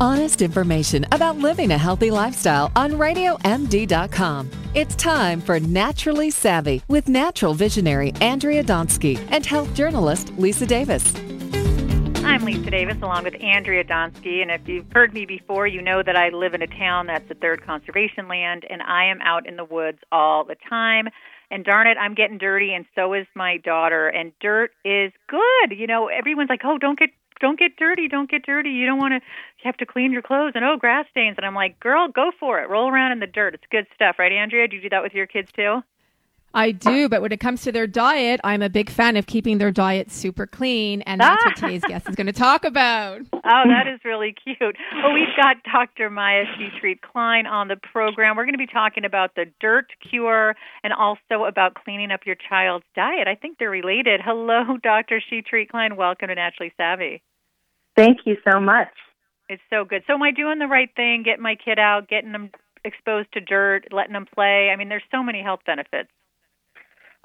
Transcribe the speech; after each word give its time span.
Honest 0.00 0.42
information 0.42 1.06
about 1.12 1.38
living 1.38 1.70
a 1.70 1.78
healthy 1.78 2.10
lifestyle 2.10 2.72
on 2.74 2.92
RadioMD.com. 2.92 4.50
It's 4.74 4.96
time 4.96 5.40
for 5.40 5.60
Naturally 5.60 6.30
Savvy 6.30 6.82
with 6.88 7.08
natural 7.08 7.54
visionary 7.54 8.12
Andrea 8.20 8.64
Donsky 8.64 9.24
and 9.30 9.46
health 9.46 9.72
journalist 9.72 10.32
Lisa 10.36 10.66
Davis. 10.66 11.14
I'm 12.24 12.44
Lisa 12.44 12.70
Davis 12.70 12.96
along 13.02 13.22
with 13.22 13.40
Andrea 13.40 13.84
Donsky, 13.84 14.42
and 14.42 14.50
if 14.50 14.66
you've 14.66 14.90
heard 14.92 15.14
me 15.14 15.26
before, 15.26 15.68
you 15.68 15.80
know 15.80 16.02
that 16.02 16.16
I 16.16 16.30
live 16.30 16.54
in 16.54 16.62
a 16.62 16.66
town 16.66 17.06
that's 17.06 17.30
a 17.30 17.34
third 17.34 17.64
conservation 17.64 18.26
land, 18.26 18.64
and 18.68 18.82
I 18.82 19.04
am 19.04 19.20
out 19.20 19.46
in 19.46 19.54
the 19.54 19.64
woods 19.64 19.98
all 20.10 20.44
the 20.44 20.56
time. 20.68 21.06
And 21.50 21.64
darn 21.64 21.86
it, 21.86 21.96
I'm 22.00 22.14
getting 22.14 22.38
dirty, 22.38 22.74
and 22.74 22.84
so 22.96 23.12
is 23.12 23.26
my 23.36 23.58
daughter. 23.58 24.08
And 24.08 24.32
dirt 24.40 24.72
is 24.84 25.12
good. 25.28 25.78
You 25.78 25.86
know, 25.86 26.08
everyone's 26.08 26.48
like, 26.48 26.62
"Oh, 26.64 26.78
don't 26.78 26.98
get 26.98 27.10
don't 27.40 27.58
get 27.58 27.76
dirty, 27.76 28.08
don't 28.08 28.30
get 28.30 28.44
dirty. 28.44 28.70
You 28.70 28.86
don't 28.86 28.98
want 28.98 29.12
to 29.12 29.16
you 29.16 29.64
have 29.64 29.76
to 29.78 29.86
clean 29.86 30.12
your 30.12 30.22
clothes 30.22 30.52
and 30.54 30.64
oh 30.64 30.76
grass 30.76 31.06
stains 31.10 31.36
and 31.36 31.46
I'm 31.46 31.54
like, 31.54 31.80
girl, 31.80 32.08
go 32.08 32.30
for 32.38 32.60
it. 32.60 32.68
Roll 32.68 32.88
around 32.90 33.12
in 33.12 33.20
the 33.20 33.26
dirt. 33.26 33.54
It's 33.54 33.64
good 33.70 33.86
stuff, 33.94 34.16
right, 34.18 34.32
Andrea? 34.32 34.68
Do 34.68 34.76
you 34.76 34.82
do 34.82 34.88
that 34.90 35.02
with 35.02 35.14
your 35.14 35.26
kids 35.26 35.48
too? 35.54 35.80
I 36.54 36.70
do, 36.70 37.08
but 37.08 37.20
when 37.20 37.32
it 37.32 37.40
comes 37.40 37.62
to 37.62 37.72
their 37.72 37.88
diet, 37.88 38.40
I'm 38.44 38.62
a 38.62 38.68
big 38.68 38.88
fan 38.88 39.16
of 39.16 39.26
keeping 39.26 39.58
their 39.58 39.72
diet 39.72 40.12
super 40.12 40.46
clean, 40.46 41.02
and 41.02 41.20
that's 41.20 41.44
what 41.44 41.56
today's 41.56 41.82
guest 41.82 42.08
is 42.08 42.14
going 42.14 42.28
to 42.28 42.32
talk 42.32 42.64
about. 42.64 43.22
Oh, 43.32 43.62
that 43.66 43.88
is 43.92 43.98
really 44.04 44.32
cute. 44.32 44.60
Well, 44.60 45.12
we've 45.12 45.34
got 45.36 45.56
Dr. 45.64 46.10
Maya 46.10 46.44
Shetreat 46.56 47.00
Klein 47.00 47.46
on 47.46 47.66
the 47.66 47.76
program. 47.76 48.36
We're 48.36 48.44
going 48.44 48.54
to 48.54 48.58
be 48.58 48.68
talking 48.68 49.04
about 49.04 49.34
the 49.34 49.46
dirt 49.60 49.86
cure 50.08 50.54
and 50.84 50.92
also 50.92 51.44
about 51.48 51.74
cleaning 51.74 52.12
up 52.12 52.20
your 52.24 52.36
child's 52.48 52.86
diet. 52.94 53.26
I 53.26 53.34
think 53.34 53.58
they're 53.58 53.68
related. 53.68 54.20
Hello, 54.24 54.76
Dr. 54.82 55.20
Shetreat 55.20 55.70
Klein. 55.70 55.96
Welcome 55.96 56.28
to 56.28 56.36
Naturally 56.36 56.72
Savvy. 56.76 57.20
Thank 57.96 58.18
you 58.26 58.36
so 58.48 58.60
much. 58.60 58.88
It's 59.48 59.62
so 59.70 59.84
good. 59.84 60.04
So, 60.06 60.14
am 60.14 60.22
I 60.22 60.30
doing 60.30 60.60
the 60.60 60.66
right 60.66 60.88
thing? 60.94 61.22
Getting 61.24 61.42
my 61.42 61.56
kid 61.56 61.78
out, 61.78 62.08
getting 62.08 62.32
them 62.32 62.50
exposed 62.84 63.32
to 63.32 63.40
dirt, 63.40 63.88
letting 63.90 64.12
them 64.12 64.26
play. 64.32 64.70
I 64.72 64.76
mean, 64.76 64.88
there's 64.88 65.02
so 65.10 65.22
many 65.22 65.42
health 65.42 65.60
benefits. 65.66 66.08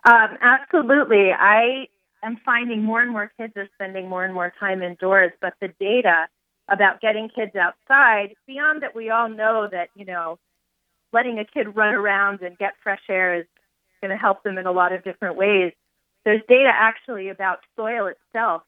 Um, 0.04 0.38
absolutely. 0.42 1.32
I 1.32 1.88
am 2.24 2.38
finding 2.46 2.84
more 2.84 3.02
and 3.02 3.12
more 3.12 3.32
kids 3.38 3.54
are 3.58 3.68
spending 3.76 4.08
more 4.10 4.24
and 4.24 4.34
more 4.34 4.54
time 4.60 4.82
indoors, 4.82 5.32
but 5.42 5.54
the 5.60 5.70
data 5.80 6.28
about 6.70 7.02
getting 7.02 7.30
kids 7.30 7.56
outside, 7.56 8.36
beyond 8.46 8.84
that, 8.84 8.96
we 8.96 9.10
all 9.10 9.28
know 9.28 9.68
that, 9.72 9.90
you 9.96 10.06
know, 10.06 10.38
letting 11.12 11.40
a 11.40 11.46
kid 11.46 11.76
run 11.76 11.94
around 11.94 12.42
and 12.42 12.58
get 12.58 12.74
fresh 12.84 13.02
air 13.10 13.40
is 13.40 13.46
going 14.02 14.12
to 14.12 14.18
help 14.18 14.44
them 14.44 14.58
in 14.58 14.66
a 14.66 14.72
lot 14.72 14.94
of 14.94 15.04
different 15.04 15.36
ways. 15.36 15.74
There's 16.24 16.42
data 16.48 16.72
actually 16.72 17.30
about 17.30 17.60
soil 17.76 18.08
itself, 18.08 18.62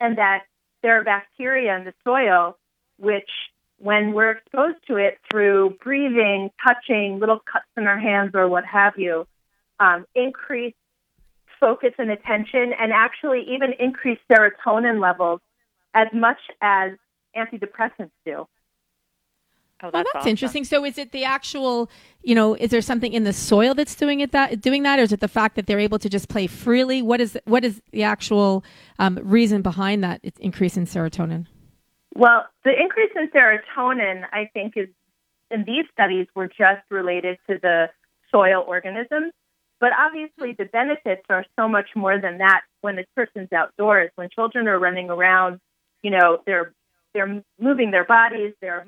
and 0.00 0.18
that 0.18 0.44
there 0.82 1.00
are 1.00 1.04
bacteria 1.04 1.76
in 1.76 1.84
the 1.84 1.94
soil 2.04 2.56
which, 2.98 3.30
when 3.78 4.12
we're 4.12 4.32
exposed 4.32 4.78
to 4.86 4.96
it 4.96 5.18
through 5.30 5.76
breathing, 5.82 6.50
touching, 6.66 7.18
little 7.18 7.40
cuts 7.40 7.66
in 7.76 7.86
our 7.86 7.98
hands, 7.98 8.32
or 8.34 8.48
what 8.48 8.64
have 8.64 8.94
you, 8.96 9.26
um, 9.80 10.06
increase 10.14 10.74
focus 11.60 11.92
and 11.98 12.10
attention, 12.10 12.72
and 12.78 12.92
actually 12.92 13.44
even 13.48 13.72
increase 13.78 14.18
serotonin 14.30 15.00
levels 15.00 15.40
as 15.94 16.06
much 16.12 16.38
as 16.60 16.92
antidepressants 17.36 18.10
do. 18.24 18.46
Oh, 19.80 19.90
that's, 19.90 19.94
well, 19.94 20.02
that's 20.04 20.16
awesome. 20.16 20.28
interesting. 20.28 20.64
So, 20.64 20.84
is 20.84 20.98
it 20.98 21.12
the 21.12 21.24
actual, 21.24 21.88
you 22.22 22.34
know, 22.34 22.54
is 22.54 22.70
there 22.70 22.80
something 22.80 23.12
in 23.12 23.22
the 23.22 23.32
soil 23.32 23.74
that's 23.74 23.94
doing 23.94 24.20
it 24.20 24.32
that 24.32 24.60
doing 24.60 24.82
that, 24.82 24.98
or 24.98 25.02
is 25.02 25.12
it 25.12 25.20
the 25.20 25.28
fact 25.28 25.54
that 25.54 25.66
they're 25.66 25.78
able 25.78 26.00
to 26.00 26.08
just 26.08 26.28
play 26.28 26.48
freely? 26.48 27.00
What 27.00 27.20
is 27.20 27.38
what 27.44 27.64
is 27.64 27.80
the 27.92 28.02
actual 28.02 28.64
um, 28.98 29.20
reason 29.22 29.62
behind 29.62 30.02
that 30.02 30.20
increase 30.40 30.76
in 30.76 30.84
serotonin? 30.84 31.46
Well, 32.16 32.46
the 32.64 32.72
increase 32.72 33.12
in 33.14 33.28
serotonin, 33.30 34.24
I 34.32 34.50
think, 34.52 34.72
is 34.76 34.88
in 35.52 35.64
these 35.64 35.84
studies 35.92 36.26
were 36.34 36.48
just 36.48 36.82
related 36.90 37.38
to 37.48 37.58
the 37.62 37.86
soil 38.32 38.64
organisms. 38.66 39.32
But 39.80 39.90
obviously, 39.96 40.52
the 40.52 40.64
benefits 40.64 41.22
are 41.30 41.44
so 41.56 41.68
much 41.68 41.90
more 41.94 42.20
than 42.20 42.38
that 42.38 42.62
when 42.80 42.98
a 42.98 43.04
person's 43.14 43.52
outdoors. 43.52 44.10
When 44.16 44.28
children 44.28 44.66
are 44.66 44.78
running 44.78 45.10
around, 45.10 45.60
you 46.02 46.10
know, 46.10 46.38
they're 46.46 46.72
they're 47.14 47.42
moving 47.60 47.90
their 47.90 48.04
bodies, 48.04 48.54
they're 48.60 48.86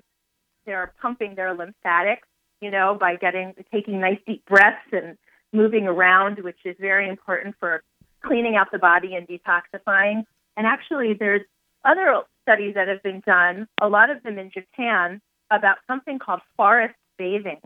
they're 0.67 0.93
pumping 1.01 1.37
their 1.37 1.55
lymphatics, 1.55 2.27
you 2.61 2.71
know, 2.71 2.97
by 2.99 3.17
getting 3.17 3.55
taking 3.73 4.01
nice 4.01 4.19
deep 4.27 4.45
breaths 4.47 4.87
and 4.93 5.17
moving 5.53 5.87
around, 5.87 6.39
which 6.43 6.59
is 6.65 6.77
very 6.81 7.09
important 7.09 7.55
for 7.61 7.83
cleaning 8.23 8.57
out 8.57 8.71
the 8.73 8.79
body 8.79 9.15
and 9.15 9.29
detoxifying. 9.29 10.25
And 10.57 10.67
actually, 10.67 11.15
there's 11.15 11.43
other 11.85 12.21
studies 12.43 12.75
that 12.75 12.89
have 12.89 13.03
been 13.03 13.23
done, 13.25 13.69
a 13.81 13.89
lot 13.89 14.11
of 14.11 14.23
them 14.23 14.39
in 14.39 14.51
Japan, 14.51 15.21
about 15.51 15.79
something 15.87 16.19
called 16.19 16.41
forest 16.57 16.95
bathing 17.17 17.61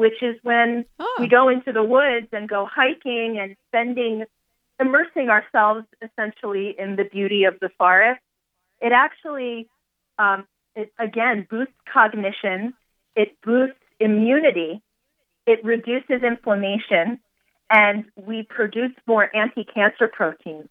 which 0.00 0.22
is 0.22 0.34
when 0.42 0.86
oh. 0.98 1.16
we 1.20 1.28
go 1.28 1.50
into 1.50 1.72
the 1.72 1.82
woods 1.82 2.26
and 2.32 2.48
go 2.48 2.66
hiking 2.66 3.38
and 3.38 3.54
spending, 3.68 4.24
immersing 4.80 5.28
ourselves 5.28 5.84
essentially 6.00 6.74
in 6.78 6.96
the 6.96 7.04
beauty 7.04 7.44
of 7.44 7.60
the 7.60 7.68
forest. 7.76 8.22
It 8.80 8.92
actually, 8.92 9.68
um, 10.18 10.46
it 10.74 10.90
again 10.98 11.46
boosts 11.50 11.74
cognition, 11.92 12.72
it 13.14 13.36
boosts 13.44 13.76
immunity, 14.00 14.80
it 15.46 15.62
reduces 15.62 16.22
inflammation, 16.22 17.20
and 17.68 18.06
we 18.16 18.42
produce 18.42 18.92
more 19.06 19.28
anti 19.36 19.64
cancer 19.64 20.08
proteins. 20.08 20.70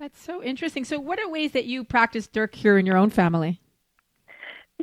That's 0.00 0.20
so 0.20 0.42
interesting. 0.42 0.84
So, 0.84 0.98
what 0.98 1.20
are 1.20 1.30
ways 1.30 1.52
that 1.52 1.66
you 1.66 1.84
practice 1.84 2.26
dirt 2.26 2.50
cure 2.50 2.78
in 2.78 2.84
your 2.84 2.96
own 2.96 3.10
family? 3.10 3.60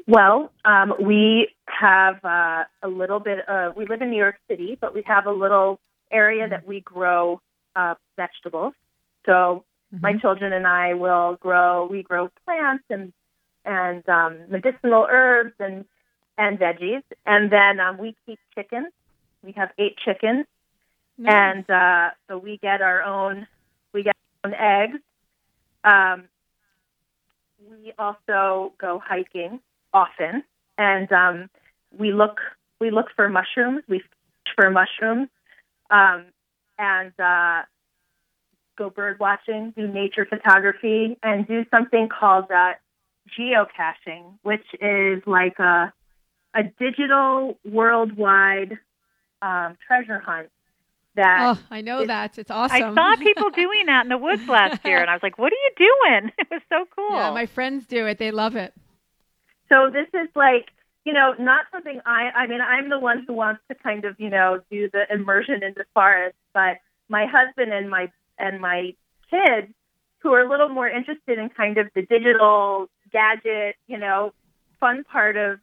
Well, 0.07 0.51
um, 0.65 0.93
we 1.01 1.49
have 1.67 2.23
uh, 2.25 2.63
a 2.81 2.87
little 2.87 3.19
bit. 3.19 3.47
Of, 3.47 3.75
we 3.75 3.85
live 3.87 4.01
in 4.01 4.09
New 4.09 4.17
York 4.17 4.37
City, 4.49 4.77
but 4.79 4.93
we 4.93 5.03
have 5.05 5.25
a 5.27 5.31
little 5.31 5.79
area 6.11 6.47
that 6.47 6.67
we 6.67 6.81
grow 6.81 7.41
uh, 7.75 7.95
vegetables. 8.17 8.73
So 9.25 9.63
mm-hmm. 9.93 10.01
my 10.01 10.17
children 10.17 10.51
and 10.51 10.67
I 10.67 10.93
will 10.93 11.35
grow. 11.35 11.87
We 11.87 12.03
grow 12.03 12.29
plants 12.45 12.83
and 12.89 13.13
and 13.65 14.07
um, 14.09 14.39
medicinal 14.49 15.07
herbs 15.09 15.53
and 15.59 15.85
and 16.37 16.59
veggies, 16.59 17.03
and 17.25 17.51
then 17.51 17.79
um, 17.79 17.97
we 17.97 18.15
keep 18.25 18.39
chickens. 18.55 18.91
We 19.41 19.53
have 19.53 19.69
eight 19.77 19.95
chickens, 20.03 20.45
nice. 21.17 21.33
and 21.33 21.69
uh, 21.69 22.09
so 22.27 22.37
we 22.37 22.57
get 22.57 22.81
our 22.81 23.03
own. 23.03 23.47
We 23.93 24.03
get 24.03 24.15
our 24.43 24.49
own 24.49 24.55
eggs. 24.55 24.99
Um, 25.85 26.23
we 27.69 27.93
also 27.97 28.73
go 28.77 29.01
hiking 29.05 29.61
often, 29.93 30.43
and 30.77 31.11
um, 31.11 31.49
we 31.97 32.11
look 32.11 32.37
we 32.79 32.91
look 32.91 33.07
for 33.15 33.29
mushrooms. 33.29 33.83
We 33.87 33.99
fish 33.99 34.53
for 34.55 34.69
mushrooms, 34.69 35.29
um, 35.89 36.25
and 36.77 37.13
uh, 37.19 37.63
go 38.77 38.89
bird 38.89 39.19
watching, 39.19 39.73
do 39.75 39.87
nature 39.87 40.25
photography, 40.29 41.17
and 41.23 41.47
do 41.47 41.65
something 41.71 42.09
called 42.09 42.45
uh, 42.51 42.73
geocaching, 43.37 44.37
which 44.43 44.65
is 44.81 45.21
like 45.25 45.59
a 45.59 45.93
a 46.55 46.63
digital 46.79 47.57
worldwide 47.65 48.77
um, 49.41 49.77
treasure 49.87 50.19
hunt. 50.19 50.49
That 51.15 51.57
oh, 51.57 51.63
I 51.69 51.81
know 51.81 52.01
is, 52.01 52.07
that 52.07 52.39
it's 52.39 52.49
awesome. 52.49 52.75
I 52.75 52.95
saw 52.95 53.15
people 53.23 53.51
doing 53.51 53.85
that 53.85 54.03
in 54.03 54.09
the 54.09 54.17
woods 54.17 54.47
last 54.47 54.83
year, 54.83 54.99
and 54.99 55.09
I 55.09 55.13
was 55.13 55.21
like, 55.21 55.37
"What 55.37 55.53
are 55.53 55.55
you 55.55 55.71
doing?" 55.77 56.31
It 56.39 56.47
was 56.49 56.61
so 56.69 56.85
cool. 56.95 57.15
Yeah, 57.15 57.31
my 57.31 57.45
friends 57.45 57.85
do 57.85 58.07
it; 58.07 58.17
they 58.17 58.31
love 58.31 58.55
it. 58.55 58.73
So 59.73 59.89
this 59.89 60.07
is 60.13 60.29
like, 60.35 60.69
you 61.03 61.13
know, 61.13 61.33
not 61.39 61.65
something 61.71 61.99
I, 62.05 62.29
I 62.35 62.47
mean, 62.47 62.61
I'm 62.61 62.89
the 62.89 62.99
one 62.99 63.25
who 63.27 63.33
wants 63.33 63.61
to 63.69 63.75
kind 63.75 64.05
of, 64.05 64.19
you 64.19 64.29
know, 64.29 64.61
do 64.69 64.87
the 64.93 65.11
immersion 65.11 65.63
in 65.63 65.73
the 65.75 65.85
forest, 65.95 66.35
but 66.53 66.77
my 67.09 67.25
husband 67.25 67.73
and 67.73 67.89
my, 67.89 68.11
and 68.37 68.61
my 68.61 68.93
kids 69.31 69.73
who 70.19 70.31
are 70.33 70.41
a 70.41 70.49
little 70.49 70.69
more 70.69 70.87
interested 70.87 71.39
in 71.39 71.49
kind 71.49 71.79
of 71.79 71.87
the 71.95 72.03
digital 72.03 72.87
gadget, 73.11 73.75
you 73.87 73.97
know, 73.97 74.31
fun 74.79 75.03
part 75.05 75.37
of 75.37 75.59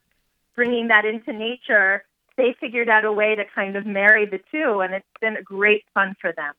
bringing 0.56 0.88
that 0.88 1.04
into 1.04 1.32
nature, 1.32 2.04
they 2.36 2.54
figured 2.60 2.88
out 2.88 3.04
a 3.04 3.12
way 3.12 3.36
to 3.36 3.44
kind 3.54 3.76
of 3.76 3.86
marry 3.86 4.26
the 4.26 4.40
two, 4.50 4.80
and 4.80 4.92
it's 4.92 5.06
been 5.20 5.36
great 5.44 5.84
fun 5.94 6.16
for 6.20 6.32
them. 6.32 6.52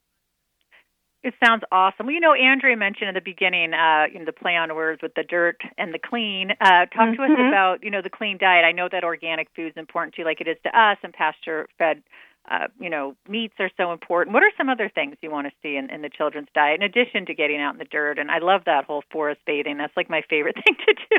It 1.23 1.35
sounds 1.43 1.61
awesome. 1.71 2.07
Well, 2.07 2.15
you 2.15 2.19
know, 2.19 2.33
Andrea 2.33 2.75
mentioned 2.75 3.09
in 3.09 3.13
the 3.13 3.21
beginning, 3.21 3.73
uh, 3.73 4.05
you 4.11 4.17
know, 4.17 4.25
the 4.25 4.31
play 4.31 4.55
on 4.55 4.73
words 4.73 5.03
with 5.03 5.13
the 5.13 5.23
dirt 5.23 5.57
and 5.77 5.93
the 5.93 5.99
clean. 5.99 6.51
Uh, 6.59 6.87
talk 6.89 7.13
mm-hmm. 7.13 7.13
to 7.13 7.23
us 7.23 7.29
mm-hmm. 7.29 7.47
about, 7.47 7.83
you 7.83 7.91
know, 7.91 8.01
the 8.01 8.09
clean 8.09 8.39
diet. 8.39 8.65
I 8.65 8.71
know 8.71 8.89
that 8.91 9.03
organic 9.03 9.47
food 9.55 9.67
is 9.67 9.77
important 9.77 10.15
to 10.15 10.21
you, 10.21 10.25
like 10.25 10.41
it 10.41 10.47
is 10.47 10.57
to 10.63 10.69
us, 10.69 10.97
and 11.03 11.13
pasture-fed, 11.13 12.01
uh, 12.49 12.67
you 12.79 12.89
know, 12.89 13.15
meats 13.29 13.53
are 13.59 13.69
so 13.77 13.91
important. 13.91 14.33
What 14.33 14.41
are 14.41 14.51
some 14.57 14.67
other 14.67 14.89
things 14.89 15.15
you 15.21 15.29
want 15.29 15.45
to 15.45 15.53
see 15.61 15.75
in, 15.75 15.91
in 15.91 16.01
the 16.01 16.09
children's 16.09 16.49
diet, 16.55 16.81
in 16.81 16.83
addition 16.83 17.27
to 17.27 17.35
getting 17.35 17.61
out 17.61 17.75
in 17.75 17.77
the 17.77 17.85
dirt? 17.85 18.17
And 18.17 18.31
I 18.31 18.39
love 18.39 18.63
that 18.65 18.85
whole 18.85 19.03
forest 19.11 19.41
bathing. 19.45 19.77
That's 19.77 19.95
like 19.95 20.09
my 20.09 20.23
favorite 20.27 20.55
thing 20.63 20.75
to 20.87 20.93
do. 21.11 21.17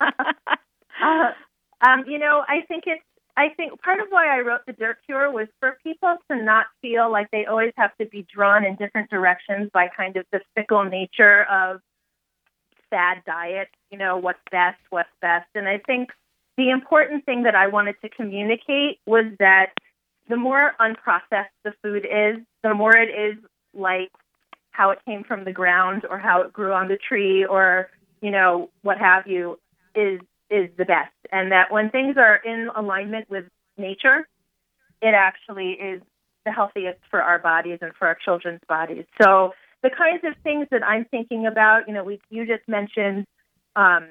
uh, 1.04 1.30
um, 1.86 2.04
you 2.08 2.18
know, 2.18 2.42
I 2.48 2.62
think 2.66 2.84
it's 2.86 3.04
I 3.36 3.48
think 3.48 3.80
part 3.82 4.00
of 4.00 4.06
why 4.10 4.28
I 4.28 4.40
wrote 4.40 4.60
The 4.66 4.72
Dirt 4.72 4.98
Cure 5.06 5.30
was 5.30 5.48
for 5.58 5.76
people 5.82 6.16
to 6.30 6.36
not 6.42 6.66
feel 6.80 7.10
like 7.10 7.30
they 7.30 7.46
always 7.46 7.72
have 7.76 7.96
to 7.98 8.06
be 8.06 8.26
drawn 8.32 8.64
in 8.64 8.76
different 8.76 9.10
directions 9.10 9.70
by 9.72 9.88
kind 9.88 10.16
of 10.16 10.24
the 10.30 10.40
fickle 10.54 10.84
nature 10.84 11.44
of 11.50 11.80
fad 12.90 13.22
diet, 13.26 13.68
you 13.90 13.98
know, 13.98 14.16
what's 14.18 14.38
best, 14.52 14.78
what's 14.90 15.08
best. 15.20 15.48
And 15.56 15.66
I 15.68 15.78
think 15.78 16.10
the 16.56 16.70
important 16.70 17.24
thing 17.24 17.42
that 17.42 17.56
I 17.56 17.66
wanted 17.66 17.96
to 18.02 18.08
communicate 18.08 19.00
was 19.04 19.24
that 19.40 19.72
the 20.28 20.36
more 20.36 20.72
unprocessed 20.80 21.50
the 21.64 21.72
food 21.82 22.06
is, 22.06 22.38
the 22.62 22.72
more 22.72 22.96
it 22.96 23.08
is 23.08 23.36
like 23.74 24.12
how 24.70 24.90
it 24.90 25.00
came 25.04 25.24
from 25.24 25.44
the 25.44 25.52
ground 25.52 26.04
or 26.08 26.18
how 26.18 26.42
it 26.42 26.52
grew 26.52 26.72
on 26.72 26.86
the 26.86 26.96
tree 26.96 27.44
or, 27.44 27.90
you 28.20 28.30
know, 28.30 28.70
what 28.82 28.98
have 28.98 29.26
you, 29.26 29.58
is 29.96 30.20
is 30.50 30.70
the 30.76 30.84
best. 30.84 31.12
And 31.32 31.52
that 31.52 31.72
when 31.72 31.90
things 31.90 32.16
are 32.16 32.36
in 32.36 32.68
alignment 32.74 33.28
with 33.30 33.44
nature, 33.76 34.26
it 35.02 35.14
actually 35.14 35.72
is 35.72 36.02
the 36.44 36.52
healthiest 36.52 37.00
for 37.10 37.22
our 37.22 37.38
bodies 37.38 37.78
and 37.80 37.92
for 37.98 38.06
our 38.06 38.16
children's 38.24 38.60
bodies. 38.68 39.04
So 39.20 39.52
the 39.82 39.90
kinds 39.90 40.22
of 40.24 40.34
things 40.42 40.66
that 40.70 40.82
I'm 40.82 41.04
thinking 41.06 41.46
about, 41.46 41.88
you 41.88 41.94
know, 41.94 42.04
we 42.04 42.20
you 42.30 42.46
just 42.46 42.66
mentioned 42.68 43.26
um, 43.76 44.10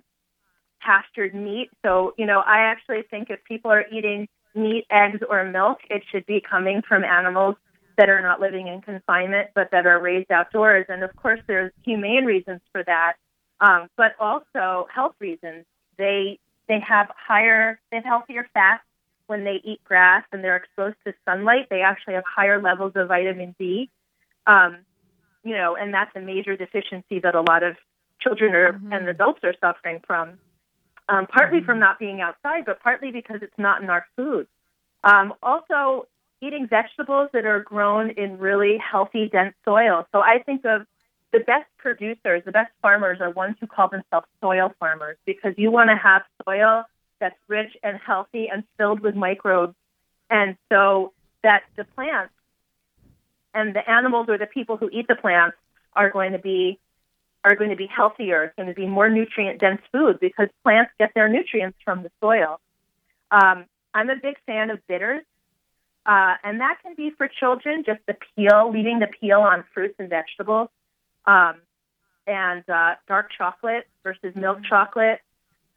pastured 0.81 1.33
meat. 1.33 1.69
So, 1.85 2.13
you 2.17 2.25
know, 2.25 2.39
I 2.39 2.59
actually 2.71 3.03
think 3.09 3.29
if 3.29 3.43
people 3.45 3.71
are 3.71 3.85
eating 3.91 4.27
meat, 4.55 4.85
eggs, 4.91 5.19
or 5.27 5.43
milk, 5.45 5.79
it 5.89 6.03
should 6.11 6.25
be 6.25 6.41
coming 6.47 6.81
from 6.87 7.03
animals 7.03 7.55
that 7.97 8.09
are 8.09 8.21
not 8.21 8.39
living 8.39 8.67
in 8.67 8.81
confinement, 8.81 9.49
but 9.55 9.69
that 9.71 9.85
are 9.85 9.99
raised 9.99 10.31
outdoors. 10.31 10.85
And 10.89 11.03
of 11.03 11.15
course, 11.15 11.39
there's 11.47 11.71
humane 11.83 12.25
reasons 12.25 12.61
for 12.71 12.83
that, 12.83 13.13
um, 13.61 13.87
but 13.97 14.13
also 14.19 14.87
health 14.93 15.15
reasons. 15.19 15.65
They 15.97 16.39
they 16.67 16.79
have 16.79 17.09
higher, 17.15 17.79
they 17.91 17.97
have 17.97 18.05
healthier 18.05 18.47
fats 18.53 18.83
when 19.27 19.43
they 19.43 19.61
eat 19.63 19.83
grass 19.83 20.23
and 20.31 20.43
they're 20.43 20.55
exposed 20.55 20.95
to 21.05 21.13
sunlight. 21.25 21.67
They 21.69 21.81
actually 21.81 22.15
have 22.15 22.23
higher 22.25 22.61
levels 22.61 22.93
of 22.95 23.07
vitamin 23.09 23.55
D. 23.59 23.89
Um, 24.47 24.77
you 25.43 25.55
know, 25.55 25.75
and 25.75 25.93
that's 25.93 26.15
a 26.15 26.21
major 26.21 26.55
deficiency 26.55 27.19
that 27.19 27.35
a 27.35 27.41
lot 27.41 27.63
of 27.63 27.75
children 28.21 28.53
are, 28.53 28.73
mm-hmm. 28.73 28.93
and 28.93 29.07
adults 29.09 29.41
are 29.43 29.53
suffering 29.59 29.99
from 30.05 30.39
um, 31.09 31.27
partly 31.27 31.61
from 31.61 31.79
not 31.79 31.99
being 31.99 32.21
outside, 32.21 32.65
but 32.65 32.79
partly 32.81 33.11
because 33.11 33.39
it's 33.41 33.57
not 33.57 33.83
in 33.83 33.89
our 33.89 34.05
food. 34.15 34.47
Um, 35.03 35.33
also, 35.43 36.07
eating 36.41 36.67
vegetables 36.67 37.29
that 37.33 37.45
are 37.45 37.61
grown 37.61 38.11
in 38.11 38.37
really 38.37 38.77
healthy, 38.77 39.29
dense 39.29 39.55
soil. 39.65 40.07
So 40.11 40.19
I 40.19 40.39
think 40.45 40.63
of 40.65 40.87
the 41.33 41.39
best 41.39 41.65
producers, 41.79 42.43
the 42.45 42.51
best 42.51 42.71
farmers 42.81 43.19
are 43.19 43.31
ones 43.31 43.57
who 43.59 43.67
call 43.67 43.89
themselves 43.89 44.27
soil 44.39 44.71
farmers 44.79 45.17
because 45.25 45.53
you 45.57 45.71
want 45.71 45.89
to 45.89 45.95
have 45.95 46.21
soil 46.45 46.85
that's 47.19 47.35
rich 47.47 47.75
and 47.81 47.97
healthy 47.97 48.47
and 48.49 48.63
filled 48.77 48.99
with 49.01 49.15
microbes. 49.15 49.73
And 50.29 50.55
so 50.71 51.11
that 51.41 51.63
the 51.75 51.83
plants 51.83 52.33
and 53.53 53.75
the 53.75 53.89
animals 53.89 54.27
or 54.29 54.37
the 54.37 54.45
people 54.45 54.77
who 54.77 54.89
eat 54.93 55.07
the 55.07 55.15
plants 55.15 55.57
are 55.93 56.09
going 56.09 56.31
to 56.33 56.39
be 56.39 56.79
are 57.43 57.55
going 57.55 57.71
to 57.71 57.75
be 57.75 57.87
healthier. 57.87 58.43
It's 58.43 58.55
going 58.55 58.69
to 58.69 58.75
be 58.75 58.85
more 58.85 59.09
nutrient 59.09 59.59
dense 59.59 59.81
food 59.91 60.19
because 60.21 60.47
plants 60.63 60.91
get 60.97 61.11
their 61.13 61.27
nutrients 61.27 61.77
from 61.83 62.03
the 62.03 62.11
soil. 62.21 62.61
Um, 63.31 63.65
I'm 63.93 64.09
a 64.09 64.15
big 64.15 64.35
fan 64.45 64.69
of 64.69 64.79
bitters, 64.87 65.23
uh, 66.05 66.35
and 66.43 66.61
that 66.61 66.77
can 66.83 66.95
be 66.95 67.09
for 67.17 67.27
children 67.27 67.83
just 67.85 67.99
the 68.07 68.15
peel, 68.35 68.71
leaving 68.71 68.99
the 68.99 69.07
peel 69.07 69.39
on 69.39 69.65
fruits 69.73 69.95
and 69.99 70.09
vegetables, 70.09 70.69
um, 71.25 71.55
and 72.27 72.67
uh, 72.69 72.95
dark 73.07 73.29
chocolate 73.37 73.87
versus 74.03 74.35
milk 74.35 74.59
chocolate. 74.67 75.19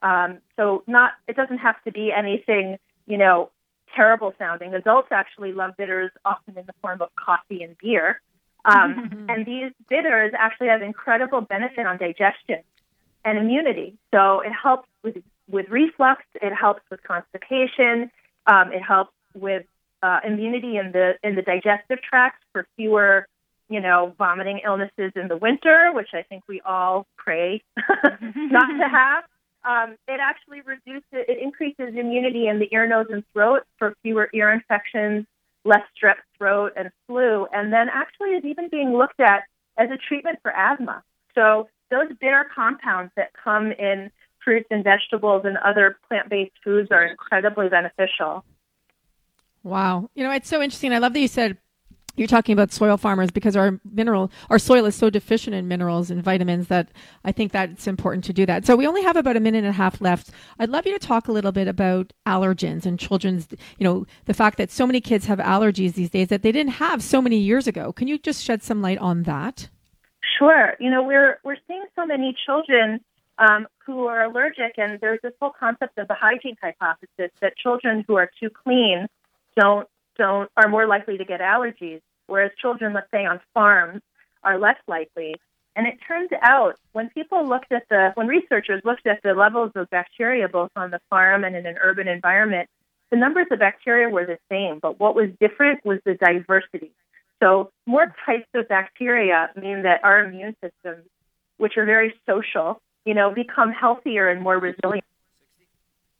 Um, 0.02 0.38
so 0.56 0.84
not 0.86 1.12
it 1.26 1.36
doesn't 1.36 1.58
have 1.58 1.82
to 1.84 1.92
be 1.92 2.12
anything 2.12 2.78
you 3.06 3.18
know 3.18 3.50
terrible 3.94 4.34
sounding. 4.38 4.74
Adults 4.74 5.08
actually 5.10 5.52
love 5.52 5.76
bitters 5.76 6.10
often 6.24 6.56
in 6.58 6.66
the 6.66 6.74
form 6.82 7.00
of 7.00 7.08
coffee 7.16 7.62
and 7.62 7.76
beer. 7.78 8.20
Um, 8.64 9.26
and 9.28 9.46
these 9.46 9.70
bitters 9.88 10.32
actually 10.36 10.68
have 10.68 10.82
incredible 10.82 11.40
benefit 11.40 11.86
on 11.86 11.98
digestion 11.98 12.62
and 13.24 13.38
immunity. 13.38 13.96
So 14.12 14.40
it 14.40 14.52
helps 14.52 14.88
with, 15.02 15.16
with 15.48 15.68
reflux, 15.68 16.22
it 16.34 16.52
helps 16.52 16.82
with 16.90 17.02
constipation, 17.02 18.10
um, 18.46 18.72
it 18.72 18.82
helps 18.82 19.12
with 19.34 19.66
uh, 20.02 20.20
immunity 20.24 20.76
in 20.76 20.92
the 20.92 21.14
in 21.22 21.34
the 21.34 21.42
digestive 21.42 22.02
tract 22.02 22.42
for 22.52 22.66
fewer, 22.76 23.26
you 23.68 23.80
know, 23.80 24.14
vomiting 24.18 24.60
illnesses 24.64 25.12
in 25.16 25.28
the 25.28 25.36
winter, 25.36 25.90
which 25.92 26.10
I 26.14 26.22
think 26.22 26.44
we 26.48 26.60
all 26.60 27.06
pray 27.16 27.62
not 27.76 28.66
to 28.66 28.88
have. 28.90 29.24
Um, 29.64 29.96
it 30.06 30.20
actually 30.20 30.60
reduces, 30.60 31.02
it 31.12 31.42
increases 31.42 31.94
immunity 31.96 32.46
in 32.46 32.60
the 32.60 32.68
ear, 32.72 32.86
nose, 32.86 33.06
and 33.10 33.24
throat 33.32 33.62
for 33.78 33.94
fewer 34.02 34.30
ear 34.32 34.52
infections 34.52 35.26
less 35.66 35.82
strep 36.00 36.16
throat 36.38 36.72
and 36.76 36.90
flu, 37.06 37.46
and 37.52 37.72
then 37.72 37.88
actually 37.92 38.30
is 38.30 38.44
even 38.44 38.68
being 38.70 38.96
looked 38.96 39.20
at 39.20 39.42
as 39.76 39.90
a 39.90 39.96
treatment 39.96 40.38
for 40.42 40.52
asthma. 40.52 41.02
So 41.34 41.68
those 41.90 42.08
bitter 42.20 42.46
compounds 42.54 43.12
that 43.16 43.30
come 43.42 43.72
in 43.72 44.10
fruits 44.42 44.68
and 44.70 44.84
vegetables 44.84 45.42
and 45.44 45.56
other 45.58 45.98
plant-based 46.08 46.54
foods 46.62 46.88
are 46.90 47.04
incredibly 47.04 47.68
beneficial. 47.68 48.44
Wow. 49.64 50.08
You 50.14 50.22
know, 50.22 50.30
it's 50.30 50.48
so 50.48 50.62
interesting. 50.62 50.92
I 50.92 50.98
love 50.98 51.12
that 51.14 51.20
you 51.20 51.28
said 51.28 51.58
you're 52.16 52.26
talking 52.26 52.52
about 52.52 52.72
soil 52.72 52.96
farmers 52.96 53.30
because 53.30 53.56
our 53.56 53.80
mineral, 53.90 54.30
our 54.50 54.58
soil 54.58 54.86
is 54.86 54.94
so 54.94 55.10
deficient 55.10 55.54
in 55.54 55.68
minerals 55.68 56.10
and 56.10 56.22
vitamins 56.22 56.68
that 56.68 56.88
I 57.24 57.32
think 57.32 57.52
that 57.52 57.70
it's 57.70 57.86
important 57.86 58.24
to 58.24 58.32
do 58.32 58.46
that. 58.46 58.66
So 58.66 58.74
we 58.76 58.86
only 58.86 59.02
have 59.02 59.16
about 59.16 59.36
a 59.36 59.40
minute 59.40 59.58
and 59.58 59.68
a 59.68 59.72
half 59.72 60.00
left. 60.00 60.30
I'd 60.58 60.70
love 60.70 60.86
you 60.86 60.98
to 60.98 61.06
talk 61.06 61.28
a 61.28 61.32
little 61.32 61.52
bit 61.52 61.68
about 61.68 62.12
allergens 62.26 62.86
and 62.86 62.98
children's, 62.98 63.48
you 63.78 63.84
know, 63.84 64.06
the 64.24 64.34
fact 64.34 64.58
that 64.58 64.70
so 64.70 64.86
many 64.86 65.00
kids 65.00 65.26
have 65.26 65.38
allergies 65.38 65.94
these 65.94 66.10
days 66.10 66.28
that 66.28 66.42
they 66.42 66.52
didn't 66.52 66.72
have 66.72 67.02
so 67.02 67.20
many 67.20 67.36
years 67.36 67.66
ago. 67.66 67.92
Can 67.92 68.08
you 68.08 68.18
just 68.18 68.42
shed 68.42 68.62
some 68.62 68.82
light 68.82 68.98
on 68.98 69.24
that? 69.24 69.68
Sure. 70.38 70.74
You 70.80 70.90
know, 70.90 71.02
we're 71.02 71.38
we're 71.44 71.56
seeing 71.66 71.84
so 71.94 72.04
many 72.04 72.36
children 72.44 73.00
um, 73.38 73.66
who 73.84 74.06
are 74.06 74.24
allergic, 74.24 74.78
and 74.78 74.98
there's 75.00 75.20
this 75.22 75.32
whole 75.40 75.52
concept 75.58 75.98
of 75.98 76.08
the 76.08 76.14
hygiene 76.14 76.56
hypothesis 76.60 77.30
that 77.40 77.56
children 77.56 78.04
who 78.06 78.16
are 78.16 78.30
too 78.40 78.50
clean 78.50 79.06
don't 79.56 79.88
don't 80.18 80.50
are 80.56 80.68
more 80.68 80.86
likely 80.86 81.18
to 81.18 81.24
get 81.24 81.40
allergies, 81.40 82.00
whereas 82.26 82.52
children, 82.60 82.92
let's 82.92 83.10
say 83.10 83.24
on 83.24 83.40
farms, 83.54 84.02
are 84.42 84.58
less 84.58 84.78
likely. 84.86 85.34
And 85.74 85.86
it 85.86 85.98
turns 86.08 86.30
out 86.40 86.76
when 86.92 87.10
people 87.10 87.46
looked 87.46 87.70
at 87.70 87.86
the 87.90 88.12
when 88.14 88.26
researchers 88.26 88.82
looked 88.84 89.06
at 89.06 89.22
the 89.22 89.34
levels 89.34 89.72
of 89.74 89.90
bacteria 89.90 90.48
both 90.48 90.70
on 90.74 90.90
the 90.90 91.00
farm 91.10 91.44
and 91.44 91.54
in 91.54 91.66
an 91.66 91.76
urban 91.82 92.08
environment, 92.08 92.68
the 93.10 93.16
numbers 93.16 93.46
of 93.50 93.58
bacteria 93.58 94.08
were 94.08 94.24
the 94.24 94.38
same, 94.50 94.78
but 94.80 94.98
what 94.98 95.14
was 95.14 95.28
different 95.38 95.84
was 95.84 95.98
the 96.04 96.14
diversity. 96.14 96.92
So 97.42 97.70
more 97.86 98.14
types 98.24 98.48
of 98.54 98.68
bacteria 98.68 99.50
mean 99.54 99.82
that 99.82 100.02
our 100.02 100.24
immune 100.24 100.56
systems, 100.62 101.04
which 101.58 101.76
are 101.76 101.84
very 101.84 102.14
social, 102.26 102.80
you 103.04 103.14
know, 103.14 103.30
become 103.32 103.70
healthier 103.70 104.28
and 104.28 104.40
more 104.42 104.58
resilient. 104.58 105.04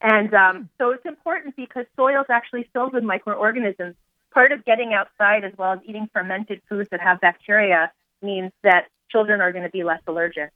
And 0.01 0.33
um, 0.35 0.69
so 0.79 0.91
it's 0.91 1.07
important 1.07 1.57
because 1.57 1.87
soil 1.97 2.21
is 2.21 2.27
actually 2.31 2.69
filled 2.73 2.93
with 2.93 3.03
microorganisms. 3.03 3.95
Part 4.33 4.53
of 4.53 4.65
getting 4.65 4.93
outside, 4.93 5.45
as 5.45 5.53
well 5.57 5.73
as 5.73 5.79
eating 5.87 6.09
fermented 6.13 6.61
foods 6.69 6.91
that 6.91 7.01
have 7.01 7.21
bacteria, 7.21 7.91
means 8.23 8.53
that 8.63 8.89
children 9.11 9.41
are 9.41 9.53
going 9.53 9.65
to 9.65 9.71
be 9.71 9.83
less 9.83 10.03
allergic. 10.07 10.51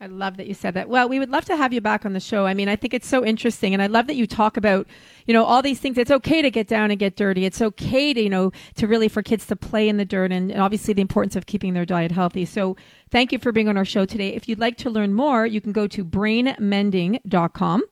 I 0.00 0.06
love 0.06 0.36
that 0.36 0.48
you 0.48 0.54
said 0.54 0.74
that. 0.74 0.88
Well, 0.88 1.08
we 1.08 1.20
would 1.20 1.30
love 1.30 1.44
to 1.46 1.56
have 1.56 1.72
you 1.72 1.80
back 1.80 2.04
on 2.04 2.12
the 2.12 2.20
show. 2.20 2.46
I 2.46 2.52
mean, 2.52 2.68
I 2.68 2.74
think 2.74 2.92
it's 2.92 3.06
so 3.06 3.24
interesting 3.24 3.72
and 3.72 3.82
I 3.82 3.86
love 3.86 4.08
that 4.08 4.16
you 4.16 4.26
talk 4.26 4.56
about, 4.56 4.88
you 5.24 5.32
know, 5.32 5.44
all 5.44 5.62
these 5.62 5.78
things. 5.78 5.96
It's 5.96 6.10
okay 6.10 6.42
to 6.42 6.50
get 6.50 6.66
down 6.66 6.90
and 6.90 6.98
get 6.98 7.16
dirty. 7.16 7.46
It's 7.46 7.62
okay 7.62 8.12
to, 8.12 8.20
you 8.20 8.28
know, 8.28 8.50
to 8.74 8.88
really 8.88 9.08
for 9.08 9.22
kids 9.22 9.46
to 9.46 9.56
play 9.56 9.88
in 9.88 9.96
the 9.96 10.04
dirt 10.04 10.32
and, 10.32 10.50
and 10.50 10.60
obviously 10.60 10.94
the 10.94 11.00
importance 11.00 11.36
of 11.36 11.46
keeping 11.46 11.74
their 11.74 11.86
diet 11.86 12.10
healthy. 12.10 12.44
So 12.44 12.76
thank 13.10 13.30
you 13.30 13.38
for 13.38 13.52
being 13.52 13.68
on 13.68 13.76
our 13.76 13.84
show 13.84 14.04
today. 14.04 14.34
If 14.34 14.48
you'd 14.48 14.58
like 14.58 14.76
to 14.78 14.90
learn 14.90 15.14
more, 15.14 15.46
you 15.46 15.60
can 15.60 15.72
go 15.72 15.86
to 15.86 16.04
brainmending.com. 16.04 17.82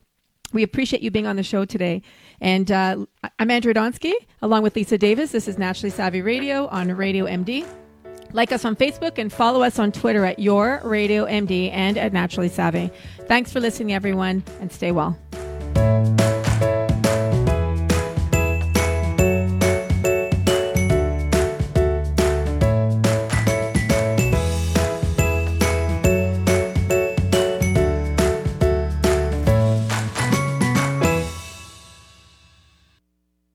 We 0.52 0.62
appreciate 0.62 1.02
you 1.02 1.10
being 1.10 1.26
on 1.26 1.36
the 1.36 1.42
show 1.42 1.64
today. 1.64 2.02
And 2.40 2.70
uh, 2.70 3.06
I'm 3.38 3.50
Andrea 3.50 3.74
Donsky, 3.74 4.12
along 4.42 4.62
with 4.62 4.76
Lisa 4.76 4.98
Davis. 4.98 5.32
This 5.32 5.48
is 5.48 5.58
Naturally 5.58 5.90
Savvy 5.90 6.22
Radio 6.22 6.66
on 6.68 6.92
Radio 6.92 7.26
MD. 7.26 7.66
Like 8.32 8.52
us 8.52 8.64
on 8.64 8.76
Facebook 8.76 9.18
and 9.18 9.32
follow 9.32 9.62
us 9.62 9.78
on 9.78 9.92
Twitter 9.92 10.24
at 10.24 10.38
Your 10.38 10.80
Radio 10.84 11.26
MD 11.26 11.70
and 11.72 11.98
at 11.98 12.12
Naturally 12.12 12.48
Savvy. 12.48 12.90
Thanks 13.26 13.52
for 13.52 13.60
listening, 13.60 13.92
everyone, 13.92 14.42
and 14.60 14.72
stay 14.72 14.90
well. 14.92 15.18